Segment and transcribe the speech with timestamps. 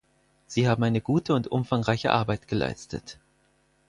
[0.47, 3.19] Sie haben eine gute und umfangreiche Arbeit geleistet.